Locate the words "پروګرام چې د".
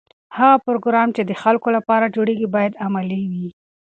0.65-1.31